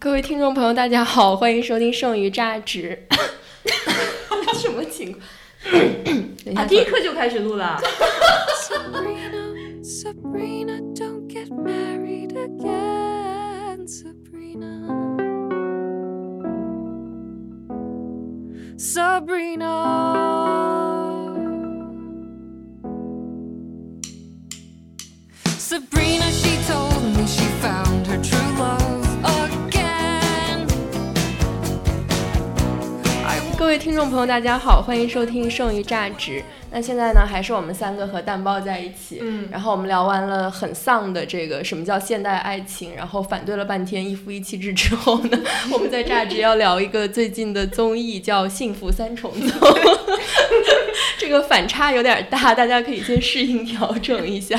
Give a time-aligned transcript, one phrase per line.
[0.00, 3.06] 各位听众朋友，大家好，欢迎收听《剩余榨汁》。
[4.58, 5.22] 什么情况？
[6.42, 7.78] 等一下啊，第一课就开始录了。
[8.64, 14.88] Sabrina, Sabrina, don't get married again, Sabrina.
[18.78, 19.66] Sabrina.
[25.58, 29.09] Sabrina, she told me she found her true love
[33.70, 36.40] 各位听众朋友，大家好，欢迎收听《剩余价值》。
[36.72, 39.18] 那现在呢，还是我们三个和蛋包在一起。
[39.20, 45.38] 嗯然后我们聊完了很丧的这个什么叫现代爱情，然后反对了半天一夫一妻制之后呢，
[45.72, 49.66] 我们在榨汁要聊一个最近的综艺，叫《幸福三重奏》。
[51.18, 54.58] 这个反差有点大，大家可以先适应调整一下。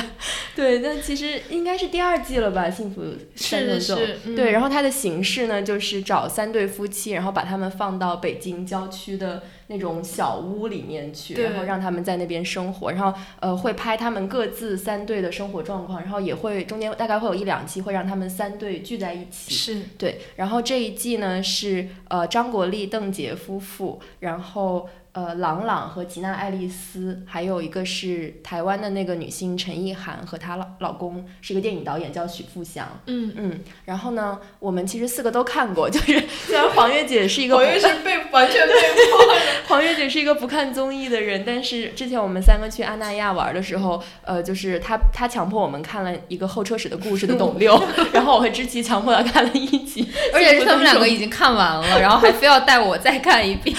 [0.54, 3.02] 对，那其实应该是第二季了吧，《幸福
[3.34, 9.42] 三重奏》是嗯对，然后它的形式呢，就是找三对夫妻，然后把他们放到北京郊区的
[9.72, 19.54] 那种小屋里面去，然后让他们在那边生活，然后呃会拍他们各自三队的生活状况，然后也会中间大概会有一两期会让他们三队聚在一起。
[19.54, 32.88] 是对，然后这一季呢是呃张国立、邓婕夫妇，然后呃朗朗和吉娜·爱丽丝，还有一个是台湾的那个女星陈意涵和她老老公是一个电影导演叫许富祥。
[33.06, 38.72] 嗯，嗯，然后呢，我们其实四个都看过，就是 虽然黄月姐是一个黄月是 被完全被
[39.10, 39.40] 迫的。
[39.68, 47.78] 黄月姐是一个不看综艺的人，但是之前我们三个去阿那亚玩的时候，呃，就是她她强迫我们看了一个候车室的故事的董六，
[48.12, 53.76] 然后我和知琪强迫她看了一集，而且是他们两个已经看完了，然后还非要带我再看一遍。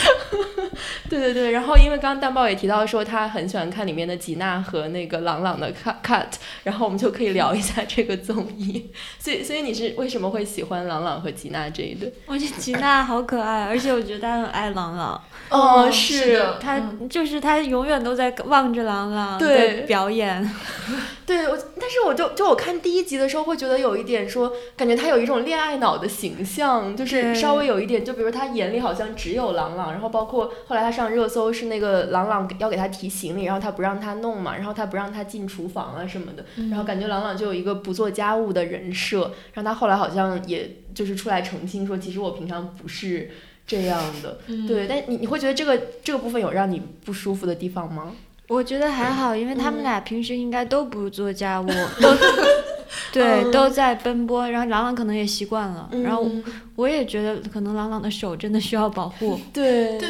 [1.09, 6.27] 对对对，然后因为刚刚蛋豹也提到说他很喜欢看里面的吉娜和那个朗朗的 cut cut，
[6.63, 8.91] 然后我们就可以聊一下这个综艺。
[9.19, 12.13] 所以所以你是为什么会喜欢朗朗和吉娜这一对？
[12.25, 20.49] 我觉得吉娜好可爱，而且我觉得她很爱朗朗，哦是，她嗯就是她永远都在望着朗朗对表演。
[21.25, 43.29] 对我，但是我就就我看第一集的时候会觉得有一点说，感觉他有一种恋爱脑的形象，就是稍微有一点，就比如他眼里好像只有朗朗，然后包括后来他上热搜是那个朗朗要给他提行李，然后他不让他弄嘛，然后他不让他进厨房啊什么的，然后感觉朗朗就有一个不做家务的人设，然后他后来好像也就是出来澄清说，其实我平常不是
[43.67, 48.11] 这样的，对，但你你会觉得这个这个部分有让你不舒服的地方吗？
[48.47, 49.83] 我觉得还好，因为他们嗯。
[49.83, 52.09] 俩平时应该都不做家务，都
[53.11, 54.49] 对嗯都在奔波。
[54.49, 56.43] 然后朗朗可能也习惯了，然后嗯
[56.75, 59.39] 我也觉得可能朗朗的手真的需要保护。
[59.53, 60.09] 对对，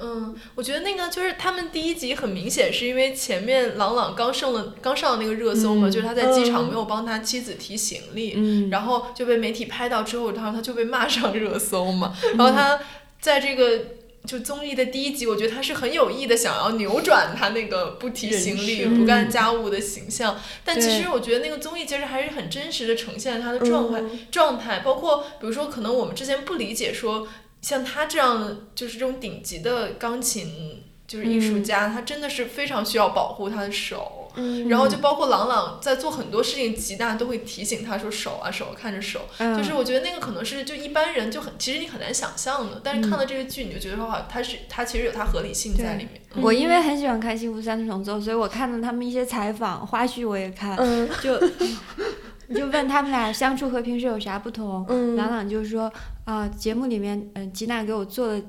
[0.00, 12.14] 嗯，我觉得那个就是他们第一集很明显是因为前面朗朗刚上了刚上了那个热搜嘛，嗯就是他在机场嗯没有帮他妻子提行李，嗯，然后就被媒体拍到之后，然后他就被骂上热搜嘛。
[12.36, 12.78] 然后他
[13.20, 13.80] 在这个
[14.26, 20.40] 就综艺的第一集，我觉得他是很有意的想要扭转他那个不提行李、不干家务的形象。
[20.64, 27.28] 但其实我觉得那个综艺其实还是很真实的呈现了他的状态、嗯状态，包括比如说可能我们之前不理解说，
[27.60, 30.82] 像他这样就是这种顶级的钢琴。
[31.06, 34.68] 就是艺术家，他真的是非常需要保护他的手，嗯。
[34.68, 46.14] 然后就包括朗朗在做很多事情，吉娜都会提醒他说手啊手，看着手，嗯就是我觉得那个可能是就一般人就很，其实你很难想象的，但是看了这个剧，你就觉得说好，它是它其实有他合理性在里面。
[46.14, 51.08] 嗯我因为很喜欢看《幸福三重奏》，所以我看了他们一些采访花絮，我也看，嗯。
[51.22, 51.38] 就
[52.52, 54.84] 就问他们俩相处和平时有啥不同。
[54.88, 55.14] 嗯。
[55.14, 55.92] 朗朗就说
[56.24, 58.42] 啊、节目里面，嗯、吉娜给我做了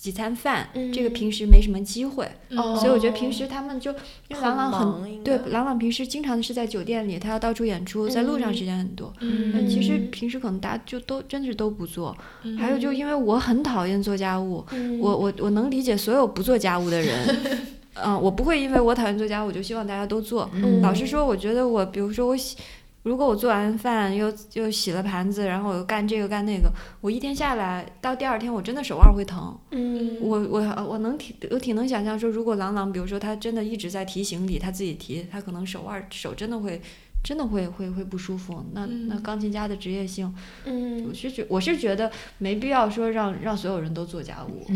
[0.00, 1.12] 几几餐饭，这个嗯。
[1.12, 3.90] 平时没什么机会，哦所以我觉得平时他们就
[4.28, 9.12] 因为朗朗很很对，朗朗平时经常是在酒店里，他要到处演出，在路上时间很多。
[9.20, 9.52] 嗯。
[9.52, 10.10] 但其实嗯。
[10.10, 12.56] 平时可能大家就都真是都不做，嗯。
[12.56, 17.36] 还有就因为我很讨厌做家务，嗯我我我能理解所有不做家务的人，
[18.02, 20.48] 嗯、我不会因为我讨厌做家务，我就希望大家都做。
[20.54, 20.80] 嗯。
[20.80, 22.56] 老实说，我觉得我，比如说我洗，
[23.02, 29.58] 如果我做完饭又又洗了盘子，然后我又干这个干那个，我一天下来到第二天，我真的手腕会疼。
[29.70, 36.80] 嗯我我我能挺我挺能想象说，如果郎朗，比如说他真的一直在提行李，他自己提，他可能手腕手真的会。
[37.22, 40.34] 真的会会会不舒服，那那嗯钢琴家的职业性，
[40.64, 41.06] 嗯。
[41.08, 44.66] 我是觉我是觉得没必要说让让所有人都做家务，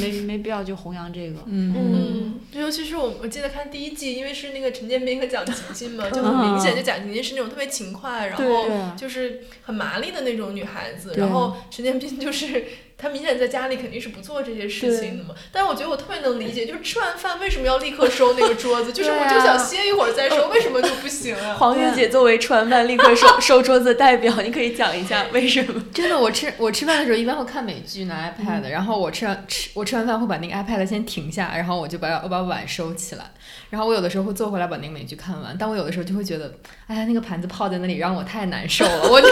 [0.00, 1.40] 没没必要就弘扬这个。
[1.46, 1.74] 嗯。
[1.76, 12.64] 嗯，尤其是我我记得看第一季，因为是那个陈建斌和蒋勤勤嘛，就很嗯明显，就蒋勤勤是那种特别勤快，然后就是很麻利的那种女孩子，然后陈建斌就是
[12.96, 15.34] 他明显在家里肯定是不做这些事情的嘛。
[15.50, 18.92] 但是我觉得我特别能理解，就是吃完饭为什么要立刻收那个桌子？
[18.94, 21.56] 就是我就想歇一会儿再收，为什么就不行啊？
[21.58, 25.82] 黄月姐作为吃完饭立刻收 收桌子的代表，你可以讲一下为什么？
[25.92, 33.24] 真的，我吃我吃饭的时候一般会看美剧，拿 iPad，、然后我吃完吃我吃完饭会把那个 iPad 先停下，然后我就把我把碗收起来，
[33.70, 36.54] 然后我有的时候会坐回来把那个美剧看完，但我有的时候就会觉得，
[36.86, 39.26] 哎呀，那个盘子泡在那里让我太难受了，我就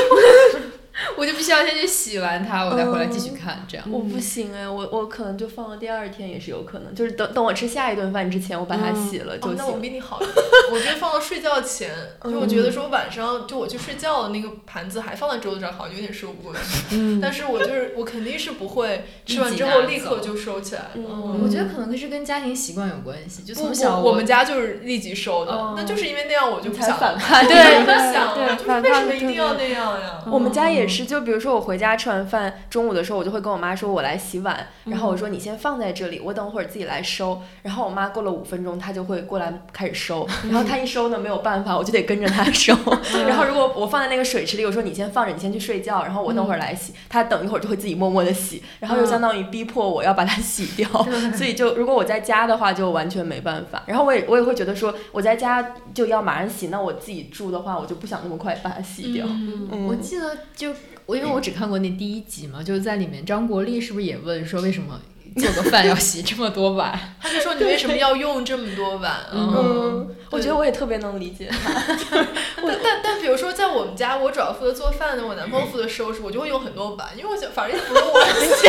[1.16, 3.86] 我就必须要先去洗完它，我再回来继续看，这样。
[3.90, 9.80] 我不行哎，我我可能就放到第二天也是有可能，就是等等我吃下一顿饭之前，我把它洗了就哦，那我行。
[9.80, 10.34] 比你好一点。
[10.72, 11.90] 我觉得放到睡觉前，
[12.24, 16.60] 就我觉得说晚上就我去睡觉的那个盘子还放在桌子上，好像有点收不过去。
[16.92, 21.00] 嗯，但是我就是我肯定是不会吃完之后立刻就收起来的。
[21.00, 30.22] 嗯我觉得可能是跟家庭习惯有关系，就从小我我们家就是立即收的，哦那就是因为那样我就不才想反叛对，对不想对了，就是反为什么一定要那样呀？
[30.26, 37.40] 我们家也是，就比如说我回家吃完饭，中午的时候我就会跟我妈说，我来洗碗，然后我说你先放在这里，我等会儿自己来收。
[37.62, 42.76] 然后我妈过了五分钟，她就会过来开始收，然后她一收呢没有办法，我就得跟着她收。
[43.28, 50.88] 然后如果我放在那个水池里，我说你先放着，你先去睡觉，然后我等会儿来洗，她等一会儿就会自己默默的洗，然后就相当于逼迫我要把它洗掉。
[51.36, 53.82] 所以就如果我在家的话，就完全没办法。
[53.86, 59.26] 然后我也我也会觉得说我在家就要马上洗，那我自己住的话，我就不想那么快把它洗掉。
[59.28, 60.72] 嗯我记得就
[61.06, 65.00] 我因为我只看过那第一集嘛，就是在里面张国立是不是也问说为什么
[65.36, 66.98] 做个饭要洗这么多碗？
[67.20, 69.16] 他就说你为什么要用这么多碗？
[69.32, 71.96] 嗯，我觉得我也特别能理解他。
[72.56, 78.66] 但但但比如说在我们家，我主要负责做饭的，我男朋友负责收拾，我就会用很多碗，因为我想反正也不是我 洗，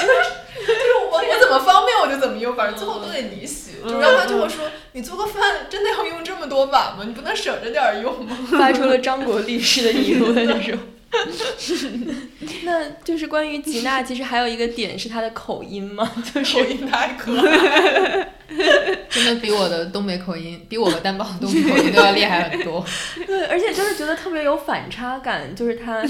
[0.00, 0.80] 就是就是
[1.10, 3.72] 我我怎么方便我就怎么用，反正最后都得你洗。
[3.86, 7.04] 就让他就会说，你做个饭真的要用这么多碗吗？
[7.06, 8.36] 你不能省着点用吗？
[8.50, 10.76] 发出了张国立式的疑问那种。
[12.64, 17.46] 那就是关于吉娜，其实还有一个点是她的口音嘛，就是口音太可爱
[17.92, 18.28] 了。
[19.10, 22.84] 真的比我的东北口音，比我和担保的东北口音都要厉害很多。
[23.26, 26.02] 对，而且就是觉得特别有反差感，就是她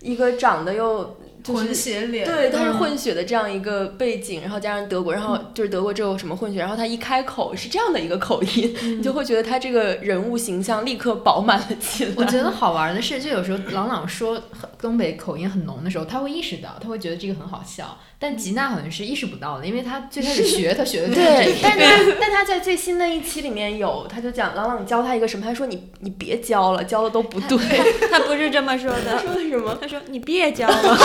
[0.00, 1.74] 一个长得又就混。
[1.74, 12.12] 血脸，对，他是嗯混血的这样一个背景，然后加上德国，然后就是德国这有什么混血，然后他一开口是这样的一个口音，你就会觉得他这个人物形象立刻饱满了起来。
[12.16, 14.40] 我觉得 好玩的是，就有时候朗朗说
[14.78, 17.96] 东北口音很浓的时候，他会意识到，他会觉得这个很好笑。
[18.22, 21.58] 但吉娜好像是意识不到的，因为她最开始学，她学的 就是这对，个。
[21.62, 21.86] 但她
[22.20, 27.56] 但她在最新的一期里面有，她就讲朗朗教她一个什么，她说你你别教了，教的都不对。
[28.12, 29.74] 她不是这么说他的，说的什么？
[29.80, 30.98] 她说你别教了。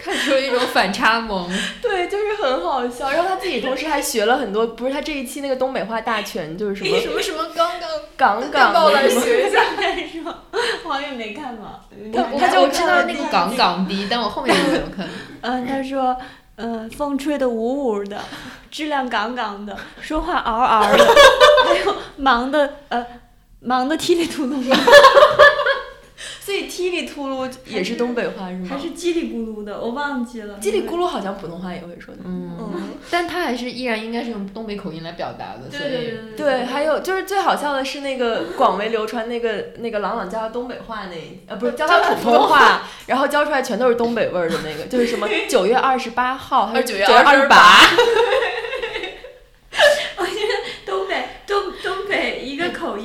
[0.00, 1.48] 看出了一种反差萌。
[2.76, 3.10] 好笑。
[3.10, 9.22] 然后他自己同时还学了很多，不是他这一期那个东北话大全，就是什么 什么什么刚刚杠杠报来的什么。
[9.22, 9.62] 学一下。
[10.12, 10.34] 是吗？
[10.84, 11.80] 我也没看嘛。
[12.12, 15.08] 我他就我知道那个港港的，但我后面就没有看。
[15.40, 16.16] 嗯， 他说，
[16.56, 18.18] 嗯，风吹的呜呜的，
[18.70, 21.04] 质量杠杠的，说话嗷嗷的，
[21.66, 23.04] 还有忙的呃，
[23.60, 24.76] 忙的踢里突噜的，
[26.46, 28.68] 所以叽里秃噜也是东北话是吗？
[28.70, 30.60] 还是叽里咕噜的，我忘记了。
[30.60, 32.20] 叽里咕噜好像普通话也会说的。
[32.24, 47.80] 嗯，嗯，但他还是依然应该是用东北口音来表达的，所对对以对对，还有就是最好笑的是那个广为流传那个那个朗朗教他东北话那一呃不是教他普通话，然后教出来全都是东北味儿的那个，就是什么 九月二十八号还是九月二十八？
[50.86, 52.96] 东北东东北一个口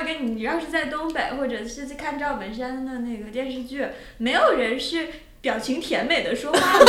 [0.00, 3.86] 音，还有一个你要是在东北或者是看赵本山的那个电视剧，
[4.18, 5.08] 没有人是
[5.40, 6.86] 表情甜美的说话的。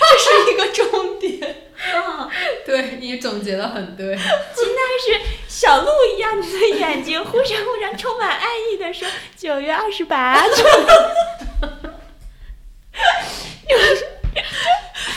[0.00, 1.56] 这是一个重点。
[1.94, 2.30] 嗯
[2.64, 4.16] 对你总结的很对。
[4.16, 6.46] 金娜是小鹿一样的
[6.78, 9.06] 眼睛，忽闪忽闪，充满爱意的说
[9.36, 10.42] ：“九月二十八。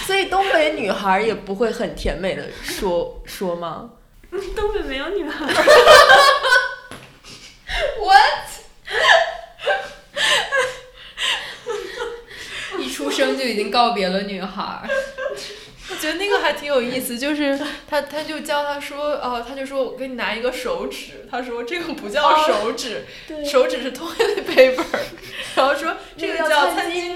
[0.06, 3.92] 所以东北女孩也不会很甜美的说说吗？”
[4.56, 5.46] 东北没有女孩。
[8.00, 8.48] What？
[12.80, 14.88] 一出生就已经告别了女孩儿。
[15.90, 17.58] 我觉得那个还挺有意思，就是
[17.90, 24.84] 他他就教他说，哦，他就说我给你拿一个手指，他说这个不叫手指，对手指是 toilet paper，
[25.56, 25.97] 然后说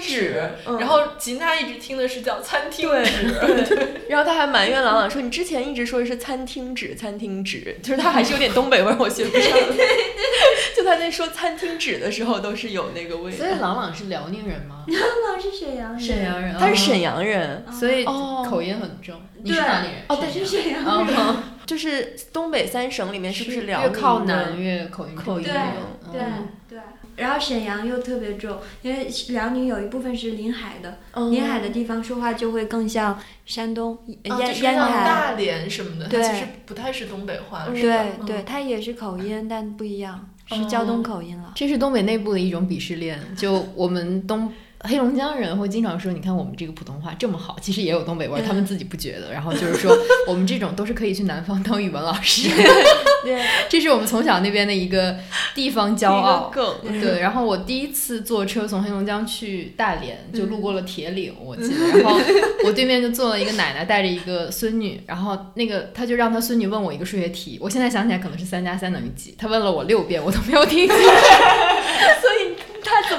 [0.02, 3.32] 纸嗯然后吉娜一直听的是叫餐厅对纸，
[3.76, 9.58] 对， 然后他还埋怨朗朗说：“你之前一直说的是餐厅纸，餐厅纸，就是他还是有点东北味儿，我学不上。
[10.76, 13.36] 就他在说餐厅纸的时候，都是有那个味道。
[13.38, 14.84] 所以朗朗是辽宁人吗？
[14.88, 16.00] 朗朗是沈阳人。
[16.00, 19.20] 沈阳人，他是沈阳人，哦，所以哦口音很重。
[19.42, 19.96] 你是对哪里人？
[20.08, 21.16] 哦他是沈阳人。
[21.16, 23.88] 哦，就是东北三省里面是不是辽
[24.24, 26.78] 南越口音口音对重对嗯对。
[27.16, 35.04] 然后沈阳又特别重，因为辽宁有一部分是临海的，嗯临海的地方说话就会更像山东、哦，烟就是像烟台。
[35.04, 41.52] 大连什么的，它对其实不太是东北话，嗯是吧对对，它也是口音，但不一样，是胶东口音了。
[41.54, 43.18] 这是东北内部的一种鄙视链。
[43.36, 44.50] 就我们东
[44.84, 49.32] 黑龙江人会经常说，你看我们这个普通话这么好，其实也有东北味儿，他们自己不觉得。
[49.32, 49.96] 然后就是说，
[50.26, 52.48] 我们这种都是可以去南方当语文老师，
[53.22, 55.16] 对， 这是我们从小那边的一个
[55.54, 56.50] 地方骄傲。
[56.52, 56.74] 梗。
[56.82, 61.98] 对，然后我第一次坐车从黑龙江去大连，就路过了铁岭，我记得。
[61.98, 62.20] 然后
[62.64, 70.96] 我对面就坐了一个奶奶，带着一个孙女，然后那个她就让她孙女问我一个数学题，我现在想起来可能是三加三等于几，她问了我六遍，我都没有听清。
[70.96, 72.51] 所以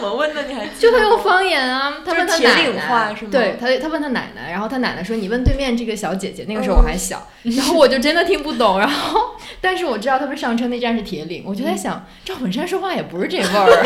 [0.03, 0.43] 么问的？
[0.43, 8.79] 你还就他用方言啊，他问他铁岭奶奶话是吗对他，他问他奶奶，然后他奶奶说：“你问对面这个小姐姐。”那个时候我还小， 然后我就真的听不懂。
[8.79, 13.83] 然后，但是我知道他们上车那站是铁岭，我就在想，赵本山说话也不是这味儿。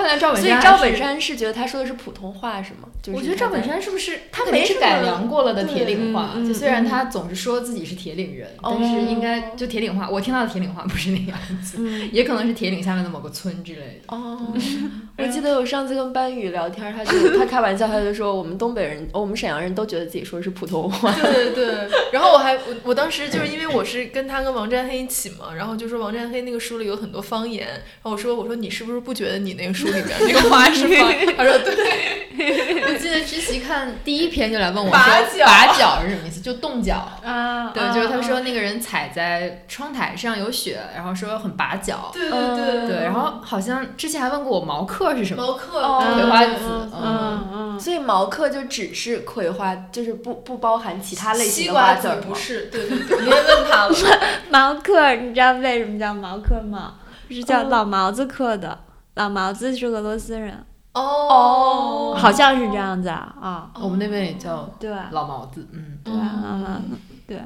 [0.00, 2.88] 看来赵本所以山，赵本，山是觉得他说的是普通话是吗？
[3.02, 6.32] 就是我觉得赵本山是不是他肯定是没改良过了的铁岭话？
[6.34, 11.78] 嗯就虽然他总是说自己是铁岭人，但是应该就铁岭话，我听到的铁岭话不是那个样子，
[12.12, 14.16] 也可能是铁岭下面的某个村之类的。
[14.16, 14.52] 哦，
[15.18, 21.12] 我记得我上次跟班宇聊天，他就 他开玩笑，他就说我们东北人，我们沈阳人都觉得自己说的是普通话。
[21.12, 31.26] 对对对，然后我还我我当时就是因为我是跟他跟王占黑一起嘛，然后就说王占黑那个书里有很多方言，然后我说我说你是不是不觉得你那个书里面那个花是方言？
[31.36, 36.40] 他说对， 我记得知琪看第一篇就来问我拔说脚拔脚是什么意思？
[36.40, 37.06] 就冻脚。
[37.24, 42.10] 啊，对，就是他说那个人踩在窗台上有雪，然后说很拔脚。
[42.12, 46.52] 对对对对，然后好像之前还问过我毛克是什么，毛克哦葵花籽。
[46.62, 52.20] 嗯嗯，嗯所以毛克就只是葵花，就是不不包含其他类型的西瓜籽花籽儿？
[52.20, 53.94] 不是，对对对，你也问他了，
[54.50, 56.94] 毛克，你知道为什么叫毛克吗？
[57.30, 58.78] 是叫老毛子克的。
[59.20, 66.80] 老毛子是俄罗斯人，哦好像是这样子啊啊，我们那边也叫对老毛子，嗯，对啊
[67.26, 67.38] 对。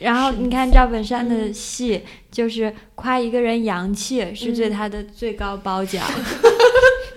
[0.00, 6.06] 然后你看赵本山的戏，就是夸一个人洋气是对他的最高褒奖，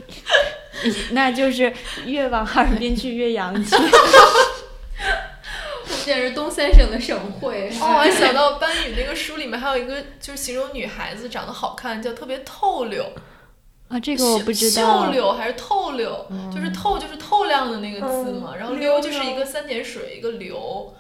[1.12, 1.74] 那就是
[2.06, 3.76] 越往哈尔滨去越洋气。
[5.86, 7.70] 现在是东三省的省会。
[7.82, 13.06] 哦， 我还想到班宇那个书里面还有一个，就是形容女孩子长得好看，叫特别透溜。
[13.90, 15.34] 啊，这个我不知秀柳。
[15.34, 20.94] 还是透柳，就是透就是透亮的那个字嘛，然后溜就是一个三点水一个流，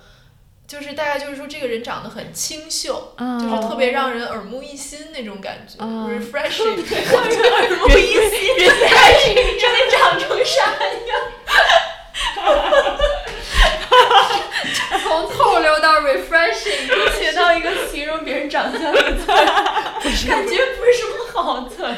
[0.68, 10.62] 就是大概就是说这个人长得很清秀，啊就是特别让人耳目一新那种感觉、啊 r e f r e s h i n g 耳目一新，refreshing， 你真的长成啥
[11.06, 11.12] 样？
[15.04, 16.88] 从透溜到 refreshing，
[17.20, 19.46] 学到一个形容别人长相的词儿，
[20.28, 21.96] 感觉不是什么好词儿。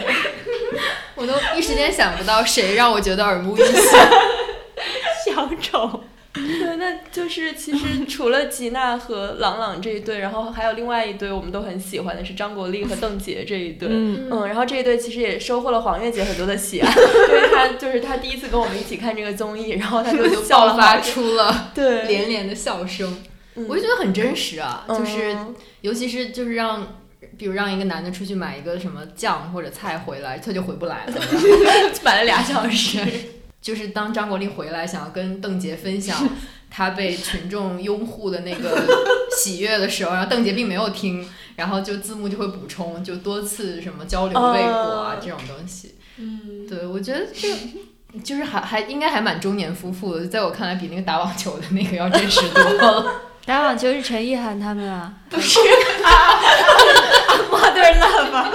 [1.22, 3.74] 我都一时间想不到谁让我觉得耳目一新。
[5.34, 6.02] 小丑。
[6.34, 13.90] 对，那就是其实除了吉娜和朗朗这一对，然后还有另外一对我们都很喜欢的是张国立和邓婕这一对。
[13.92, 16.88] 嗯嗯，然后这一对其实也收获了黄月姐很多的喜爱，
[17.28, 23.22] 因为她就是她第一次跟我们一起看这个综艺，然后她就就爆发出了对，连连的笑声，
[23.56, 27.01] 嗯我就觉得很真实啊，就是嗯尤其是就是让。
[27.38, 31.14] 比如让一个男的出去买一个什么酱或者菜回来，他就回不来了，
[32.04, 33.00] 买了俩小时。
[33.62, 36.18] 就是当张国立回来想要跟邓婕分享
[36.72, 38.84] 他被群众拥护的那个
[39.38, 41.24] 喜悦的时候，然后邓婕并没有听，
[41.56, 45.94] 然后就字幕就会补充，就多次什么交流未果啊、哦这种东西。
[46.18, 53.22] 嗯，对，我觉得这就是还还应该还蛮中年夫妇的，在我看来比那个打网球的那个要真实多了。
[53.46, 55.60] 打网球是陈意涵他们啊，不是
[57.50, 58.46] ，Mother Love。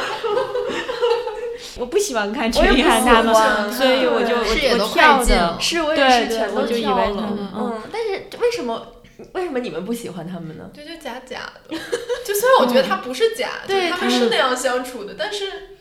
[1.79, 3.35] 我不喜欢看陈意涵他们，
[3.73, 5.57] 所以我就视野都我我跳的。
[5.61, 8.09] 是我也是全都我就以跳了为他们嗯嗯，但是
[8.41, 8.87] 为什么
[9.33, 10.71] 为什么你们不喜欢他们呢？
[10.73, 11.77] 对，就假假的。
[12.25, 15.77] 就虽然我觉得他不是假，就是对他们是那样相处的，但是。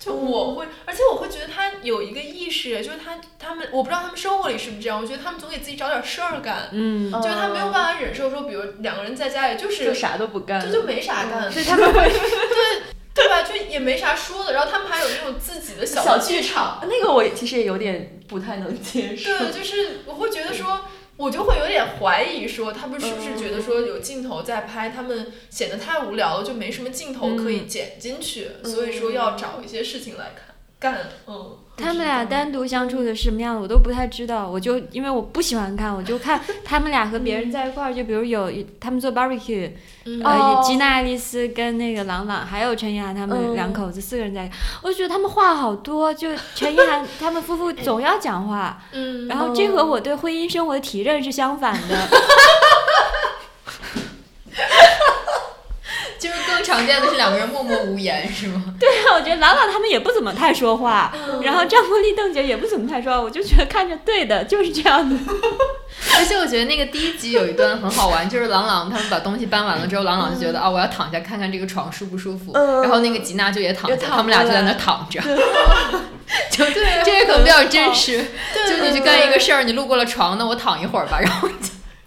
[0.00, 12.10] 就我会，而且我会觉得他有一个意识，就是他他们，我不知道他们生活里是不是这样，我觉得他们总给自己找点事儿干，嗯，就是他没有办法忍受说，比如两个人在家里就是就啥都不干，这就没啥干，所以他们会
[13.12, 13.42] 对吧？
[13.42, 19.36] 就也没啥说的，然后他们还有那种自己的小小剧剧场，那个我其实也有点不太能接受。
[19.36, 20.86] 对，就是我会觉得说，
[21.20, 30.49] 我就会有点怀疑说，他们是不是觉得说有镜头在拍，他们显得太无聊了，就没什么镜头可以剪进去，所以说要找一些事情来看。
[30.80, 30.96] 干，
[31.26, 31.56] 嗯。
[31.82, 34.46] 他们俩单独相处的是什么样的，我都不太知道。
[34.46, 39.70] 我就因为我不喜欢看，我就看 他们俩和别人在一块儿，就比如有一他们做 barbecue，
[40.04, 44.50] 嗯呃，哦吉娜爱丽丝跟那个朗朗，还有陈意涵他们嗯两口子四个人在
[44.82, 52.08] 我就觉得他们话好多，就陈意涵他们夫妇总要讲话，嗯然后这和我对婚姻生活的体认是相反的。
[56.18, 58.64] 就是更常见的是两个人默默无言，是吗？
[58.80, 65.14] 对啊，我觉得朗朗他们也不怎么太说话，然后张国立、邓婕也不怎么太说话，我就觉得看着对的，就是这样的。
[66.16, 75.20] 而且我觉得那个第一集有一段很好玩，就是朗朗他们把东西搬完了之后，朗朗就觉得啊、我要躺下看看这个床舒不舒服，嗯然后那个吉娜就也躺下，他们俩就在那躺着。
[76.50, 78.18] 就这个可能比较真实，
[78.54, 81.48] 就你去干一个事儿，你路过了床，那我躺一会儿吧，然后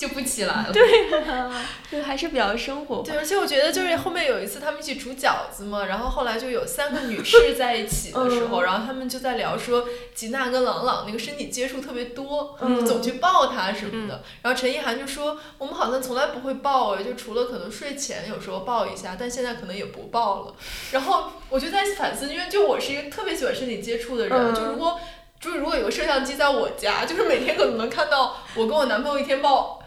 [0.03, 0.73] 就就不起来了。
[0.73, 3.03] 对，还是比较生活化。
[3.03, 14.21] 对，而且我觉得就是后面有一次他们一起煮饺子嘛，然后后来就有三个女士在一起的时候，然后他们就在聊说吉娜跟朗朗那个身体接触特别多，嗯总去抱他什么的。
[14.41, 20.53] 然后陈意涵就说我们好像从来不会抱哎，就除了可能睡前有时候抱一下，但现在可能也不抱了。
[20.91, 24.99] 然后我就在反思，因为就我是一个特别喜欢身体接触的人，嗯就如果
[25.39, 29.82] 就是如果有个摄像机在我家，就是每天可能能看到我跟我男朋友一天抱。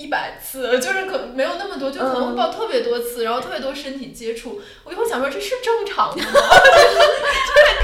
[0.00, 4.58] 一百次，就是可没有那么多，就可能会抱特别多次，然后特别多身体接触。
[4.82, 6.30] 我就会想说，这是正常的吗？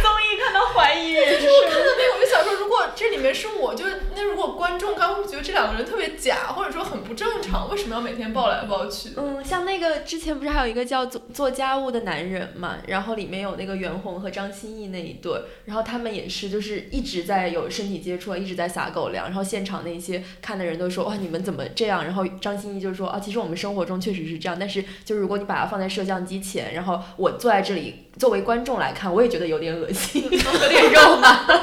[0.02, 9.10] 综艺看到怀疑人就是我看到那个，我就想说，如果这里面是我，就是那如果观众刚会觉得这两个人特别假，或者说很不正常，为什么要每天抱来抱去？
[9.16, 31.44] 嗯，像那个之前不是还有一个叫做做家务的男人嘛，然后里面有那个袁弘和张歆艺那一对儿，然后他们也是就是一直在有身体接触，一直在撒狗粮，然后现场那些看的人都说哇你们怎么这样，然后张歆艺就说啊其实我们生活中确实是这样，但是就是如果你把它放在摄像机前，然后我坐在这里作为观众来看，我也觉得有点恶心， 有点肉麻。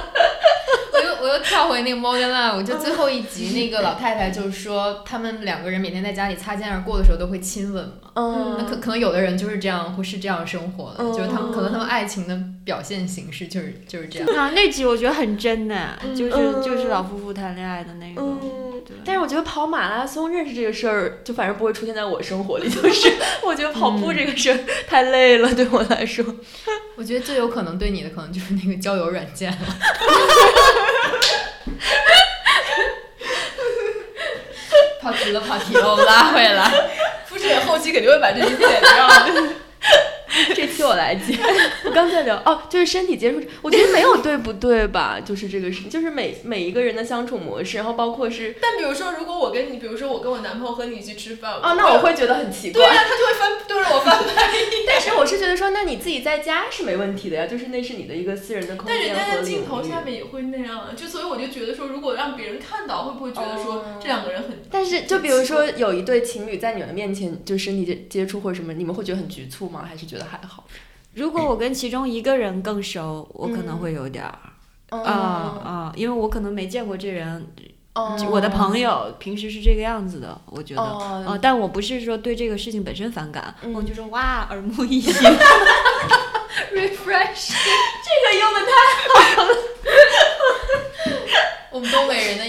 [0.93, 8.11] 我又我又跳回那个 Modern Love，就最后一集那个老太太就是说，他们两个人每天在家里擦肩而过的时候都会亲吻嘛。
[8.15, 14.29] 嗯那可可能有的人就是这样，会是这样生活的，嗯就是他们可能他们爱情的表现形式就是就是这样。
[14.37, 18.21] 啊，那集我觉得很真的，就是嗯就是老夫妇谈恋爱的那个。
[18.21, 18.39] 嗯
[18.85, 22.69] 对，但是我觉得跑马拉松认识这个事儿，就反正不会出现在我生活里。
[22.69, 23.13] 就是
[23.43, 26.23] 我觉得跑步这个事儿太累了，对我来说。
[26.95, 29.57] 我觉得最有可能对你的可能就是那个交友软件了。
[35.01, 36.71] 跑题了，跑题了，我们拉回来。
[37.25, 39.53] 傅志远后期肯定会把这些剪掉的。
[40.55, 41.37] 这期我来接。
[41.85, 45.19] 我刚在聊哦，就是身体接触，我觉得没有对不对吧？
[45.23, 52.81] 就是这个事，就是每每一个人的相处模式，然后包括是但比如说，如果我跟你，比如说我跟我男朋友和你一起吃饭，哦，那我会觉得很奇怪。
[52.81, 54.63] 对呀、他就会翻对着我翻白眼。
[54.87, 64.51] 但是我是觉得说，那你自己在家是没问题的呀，就是那是你的一个私人的空间但人间和家在镜头下面也会那样啊，就所以我就觉得说，如果让别人看到，会不会觉得说哦这两个人很？
[64.71, 69.85] 但是，就比如说有一对情侣在你们面前就身体接接触或者什么，你们会觉得很局促吗？
[69.87, 70.63] 还是觉得还好？
[71.13, 74.39] 如果我跟其中一个人更熟，我可能会有点儿
[74.89, 75.03] 哦。
[75.03, 75.11] 啊
[75.63, 77.47] 啊，因为我可能没见过这人，
[77.93, 78.17] 哦。
[78.31, 81.39] 我的朋友平时是这个样子的，我觉得。
[81.41, 83.73] 但我不是说对这个事情本身反感，嗯。
[83.73, 85.13] 我就说哇，耳目一新。
[86.73, 87.51] refresh，
[88.03, 88.71] 这个用的太
[89.35, 89.49] 好了。
[91.71, 92.45] 我们东北人的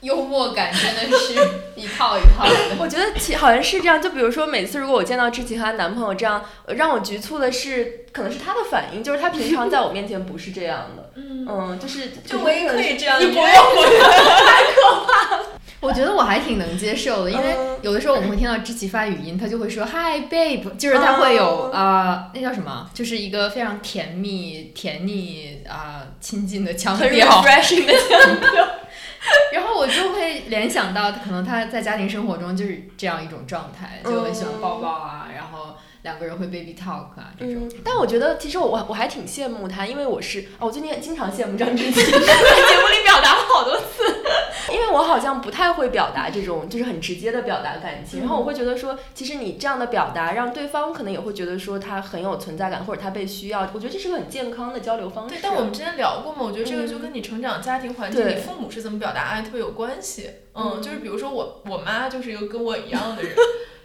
[0.00, 1.34] 幽默感真的是
[1.74, 2.54] 一套一套的。
[2.78, 15.46] 我觉得其好像是这样，就比如说每次如果我见到知琪和她男朋友这样，呃让我局促的是，可能是她的反应，就是她平常在我面前不是这样的，嗯就是就我一可以这样，你不用太可怕了
[15.80, 27.08] 我觉得我还挺能接受的，因为嗯有的时候我们会听到知琪发语音，他就会说 Hi babe，就是他会有哦啊、那叫什么，就是一个非常甜蜜、甜腻啊、亲近的腔很。
[27.08, 28.68] refreshing 的腔调。
[29.52, 37.68] 然后我就会联想到，可能他在家庭生活中就是这样一种状态，就很喜欢抱抱啊，然后两个人会 baby talk 啊这种。
[37.68, 44.07] 嗯，但我觉得其实我我还挺羡慕他，因为我是哦，我最近经常羡慕张之琪， 在节目里表达了好多次，
[44.78, 55.34] 因为我好像不太会表达这种就是很直接的表达感情，然后我会觉得说，其实你这样的表达让对方可能也会觉得说他很有存在感，或者他被需要，我觉得这是个很健康的交流方式。
[55.34, 60.30] 对，但我们之前聊过嘛，我觉得这个就跟你成长家庭环境，对你父母是怎么表达爱特别有关系。
[60.54, 63.32] 嗯，嗯就是比如说我我妈就是一个跟我一样的人。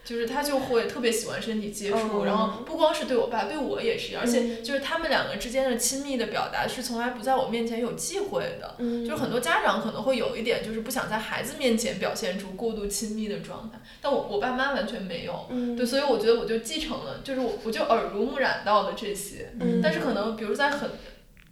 [0.03, 8.75] 就是他就会特别喜欢身体接触，嗯然后不光是对我爸，对我也是，而且就是他们两个之间的亲密的表达是从来不在我面前有忌讳的。
[8.79, 15.47] 嗯，就是很多家长可能会有一点，就是不想在孩子面前表现出过度亲密的状态，但我我爸妈完全没有。
[15.49, 19.53] 嗯对，所以我觉得我就继承了，就是我我就耳濡目染到的这些。
[19.61, 20.89] 嗯但是可能比如在很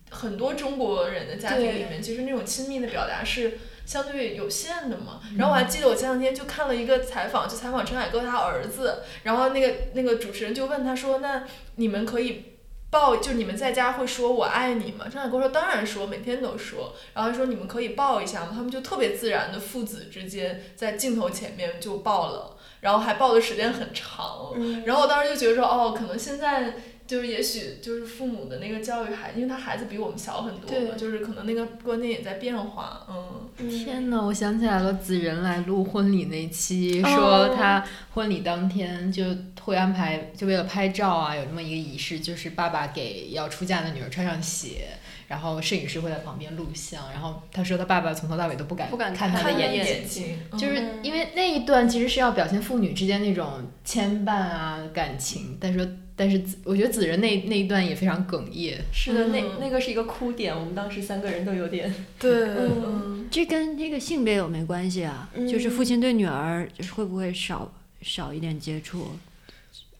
[0.09, 3.57] 很多中国人的家庭里面，其实那种亲密的表达是
[3.91, 5.19] 相对有限的嘛。
[5.37, 11.43] 然后我还记得我前两天就看了一个采访，就采访陈凯歌他儿子，然后那个那个主持人就问他说：“那
[11.75, 12.45] 你们可以。”
[12.91, 15.05] 抱就你们在家会说我爱你吗？
[15.09, 16.93] 陈凯歌说当然说，每天都说。
[17.13, 18.49] 然后说你们可以抱一下吗？
[18.53, 24.51] 他们就特别自然的父子之间在镜头前面就抱了，然后还抱的时间很长。
[24.85, 26.73] 然后我当时就觉得说哦，可能现在
[27.11, 33.05] 就是也许就是父母的那个教育孩，因为他孩子比我们小很多嘛，对就是可能那个观念也在变化。
[33.09, 39.25] 嗯，天呐，我想起来了，子仁来录婚礼那期，哦说他婚礼当天就
[39.59, 44.87] 会安排，就为了拍照啊，有这么一个仪式，就是爸爸给要出嫁的女儿穿上鞋，
[45.27, 50.37] 然后摄影师会在旁边录像，然后他说他爸爸从头到尾都不敢不敢看他的眼睛。
[50.53, 59.51] 就是因为那一段其实是要表现父女之间那种牵绊啊感情，但是但是子我觉得子仁那那一段也非常哽咽，是的，那嗯。
[59.59, 65.29] 那个是一个哭点，我们当时三个人都有点，对，嗯嗯这跟这个性别有没关系啊？
[65.49, 69.07] 就是父亲对女儿就是会不会少少一点接触？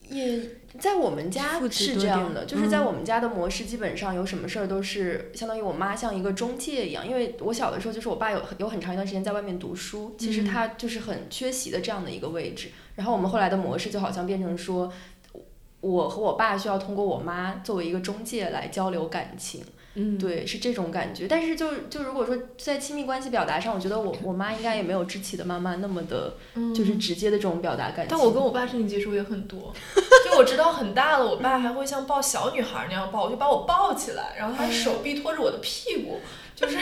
[0.10, 0.41] 也
[0.78, 2.86] 在我们家是这样的，就是在嗯。
[2.86, 12.67] 我们家的模式，基本上有什么事儿都是相当于我妈像一个中介一样，因为我小的时候就是我爸有有很长一段时间在外面读书，其实嗯他就是很缺席的这样的一个位置。
[12.95, 14.91] 然后我们后来的模式就好像变成说，
[15.82, 19.63] 我和我爸需要通过我妈作为一个中介来交流感情，
[19.96, 21.28] 嗯，对，是这种感觉。
[21.28, 28.08] 但是就就如果说在亲密关系表达上，我觉得我我妈应该也没有知琪的妈妈那么的，嗯就是直接的这种表达感情。
[28.10, 29.74] 但我跟我爸身体接触也很多，
[30.24, 36.20] 就我知道很大了，我爸还会像抱小女孩那样抱，就把我抱起来，然后他手臂托着我的屁股，
[36.56, 36.78] 就是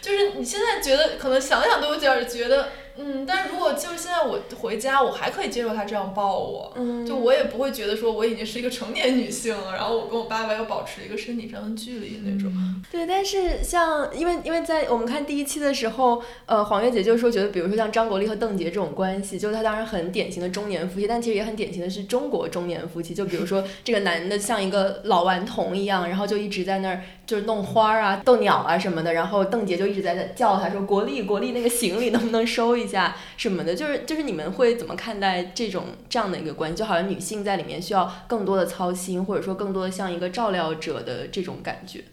[0.00, 12.52] 就是你现在觉得可能想想都有点觉得，嗯，但是如果就是现在我回家，我还可以接受他这样抱我，嗯，就我也不会觉得说我已经是一个成年女性了，然后我跟我爸爸又保持一个身体上的距离那种。
[12.90, 23.14] 对，但是像因为因为在我们看第一期的时候，呃，黄月姐就说觉得，比如说像张国立和邓婕这种关系，就是他当然很典型的中年夫妻，但其实也很典型的是中国中年夫妻。
[23.14, 36.76] 就比如说这个男的像一个老顽童一样，然后就一直在那儿就是弄花儿啊、逗鸟啊什么的，然后邓婕就一直在叫他说国立国立那个行李能不能收一下什么的，就是就是你们会怎么看待这种这样的一个关系？
[36.76, 42.04] 就好像女性在里面需要更多的操心，或者说更多的像一个照料者的这种感觉。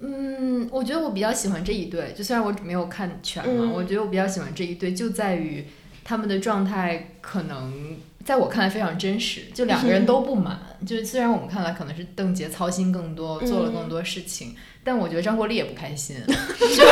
[0.00, 5.66] 嗯，我觉得我比较喜欢这一对，就虽然我没有看全嘛，嗯我觉得我比较喜欢这一对，就在于
[6.04, 10.60] 他们的状态可能在我看来非常真实，就两个人都不满。
[10.86, 14.54] 就是虽然我们看来可能是邓婕操心更多，做了更多事情，
[14.84, 16.84] 但我觉得张国立也不开心， 就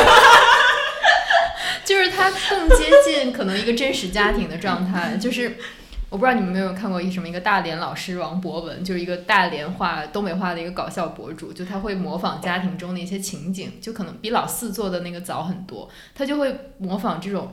[1.87, 5.55] 就是他更接近可能一个真实家庭的状态， 就是。
[6.09, 17.51] 我不知道你们没有看过一什么一个大连老师王博文，就是一个大连话东北话的一个搞笑博主，就他会模仿家庭中的一些情景，就可能比老四做的那个早很多，他就会模仿这种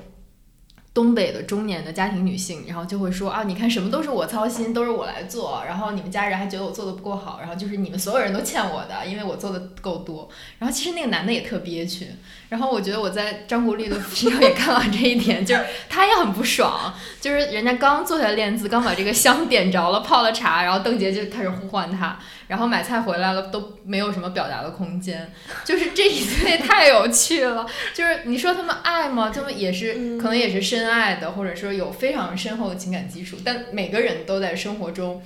[0.95, 10.29] 东北的中年的家庭女性，然后就会说啊，你看什么都是我操心，都是我来做，然后你们家人还觉得我做的不够好，然后就是你们所有人都欠我的，因为我做的够多。
[10.61, 12.07] 然后其实那个男的也特憋屈，
[12.49, 25.33] 然后我觉得我在张国立的身上也看到这一点，就是他也很不爽，就是人家刚坐下练字，刚把这个香点着了，泡了茶，然后邓婕就开始呼唤他，然后买菜回来了都没有什么表达的空间，
[25.65, 27.67] 就是这一对太有趣了。
[27.93, 29.33] 就是你说他们爱吗？
[29.35, 35.23] 他们也是可能也是深深爱的，或者说有非常深厚的情感基础，但每个人都在生活中。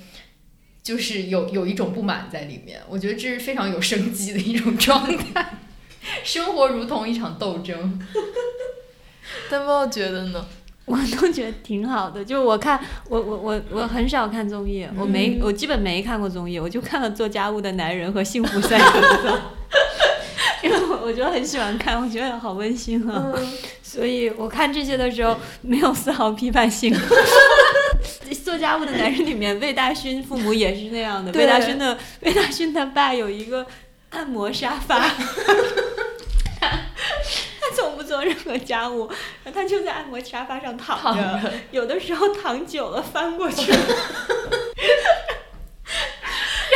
[0.81, 5.59] 就是有有一种不满在里面，我觉得这是非常有生机的一种状态。
[6.23, 8.01] 生活如同一场斗争，
[9.51, 10.47] 但我觉得呢？
[10.85, 12.23] 我都觉得挺好的。
[12.23, 19.27] 就我看，我我我我很少看综艺，我没我基本没看过综艺，我就看了《做家务的男人》和《幸福三人组》，
[20.63, 23.33] 因为我我就很喜欢看，我觉得好温馨啊。
[23.81, 26.95] 所以我看这些的时候没有丝毫批判性。
[28.43, 31.31] 做家务的男人里面，魏大勋父母也是那样的。
[31.33, 33.67] 魏大勋的魏大勋他爸有一个
[34.09, 34.99] 按摩沙发。
[36.59, 39.07] 他从不做任何家务，
[39.53, 43.79] 他就在按摩沙发上躺着，有的时候躺久了翻过去，然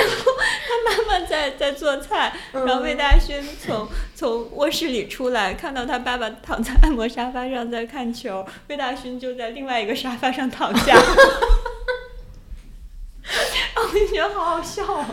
[0.10, 0.32] 后
[0.68, 1.26] 他妈妈
[1.64, 10.94] 在在做菜，然后魏大勋从从卧室里出来，看到他爸爸躺在按摩沙发上在看球，魏大勋就在另外一个沙发上躺下。
[10.94, 11.02] 然
[13.76, 15.06] 后我就觉得好好笑、哦，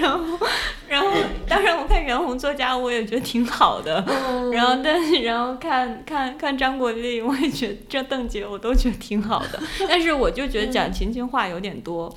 [0.00, 0.38] 然后，
[0.86, 1.10] 然后，
[1.48, 4.04] 当然我看袁弘做家务，我也觉得挺好的，
[4.52, 12.14] 然后，但是，然后看看看张国立，我也觉得这邓婕我都觉得挺好的，但是我就觉得讲情情话有点多。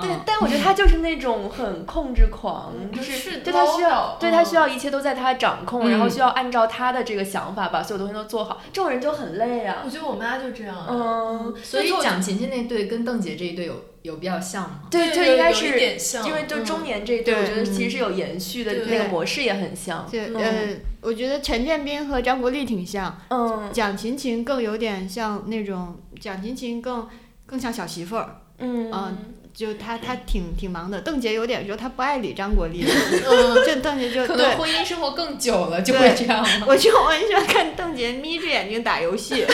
[0.00, 9.90] 对嗯，但我觉得他就是那种很控制狂，就是是对他需要，对他嗯需要一切都在他掌控，然后嗯需要按照他的这个想法把所有东西都做好，这种人就很累啊我。
[9.90, 10.86] 觉得我妈就这样。
[10.88, 14.80] 嗯，所以蒋勤勤那对跟邓姐这一对有有比较像吗？
[14.90, 20.08] 对，对就应该是点像因为就嗯中年这一对，我觉得其实是有延续的，那个模式也很像。
[20.10, 20.68] 就嗯呃，
[21.02, 27.06] 我觉得陈建斌和张国立挺像，嗯蒋勤勤更有点像那种蒋勤勤更
[27.44, 29.18] 更像小媳妇儿，嗯嗯
[29.54, 31.00] 就他他挺挺忙的。
[31.00, 36.66] 邓婕有点说他不爱理张国立，嗯， 这邓婕就可对能婚姻生活更久了就会这样吗？
[36.66, 39.46] 我就我很喜欢看邓婕眯着眼睛打游戏，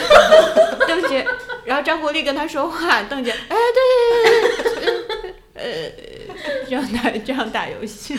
[0.87, 1.25] 邓婕，
[1.65, 3.81] 然后张国立跟他说话，邓婕，哎，对
[4.23, 4.87] 对对对
[5.23, 5.65] 对，呃，
[6.69, 8.17] 这样打这样打游戏。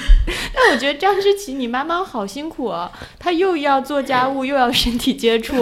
[0.54, 5.56] 但我觉得张之琪，你妈妈好辛苦啊，她又要做家务，又要身体接触，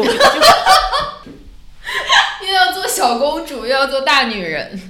[2.42, 4.87] 又要做小公主，又要做大女人，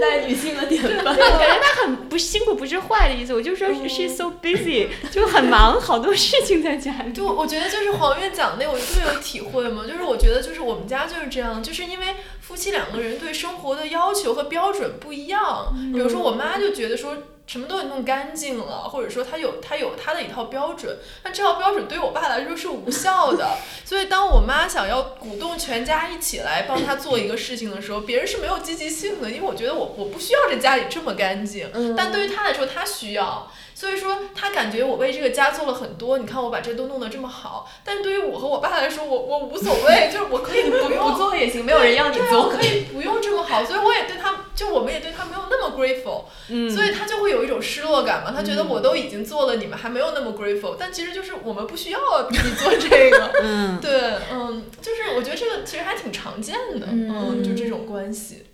[0.00, 1.14] 现代女性的典范。
[1.14, 7.12] 感觉她很不辛苦，不是坏的意思，我就说 she's so busy，就很忙，好多事情在家里。
[7.12, 9.84] 就我觉得就是黄月讲那，我就特别有体会嘛。
[9.86, 12.06] 就是我觉得就是我们家就是这样，就是因为
[12.40, 15.74] 夫妻两个人对生活的要求和标准不一样。
[15.92, 17.16] 比如说我妈就觉得说。
[17.50, 23.56] 什么都得弄干净了，或者说他有他有他的一套标准，那这套标准对于我爸来说是无效的。
[23.84, 33.50] 所以当我妈想要鼓动全家一起来帮他做一个事情的时候，别人是没有积极性的，因为我觉得我我不需要这家里这么干净，嗯但对于他来说，他需要。
[33.80, 42.42] 所以说，他感觉我为这个家做了很多，你看我把这都弄得这么好，但是对于我和我爸来说，我我无所谓， 就是我可以不用不做也行，没有人要你做。
[42.42, 42.50] 我。
[42.50, 46.68] 可以不用这么好，所以我也对他，就我们也对他没有那么 grateful，、嗯。
[46.68, 53.90] 所以他就会有一种失落感嘛，他觉得我都已经做了，你们还没有那么 grateful，但其实就是我们不需要你做这个， 嗯，对，
[54.30, 58.44] 嗯，就是我觉得这个其实还挺常见的，嗯，就这种关系，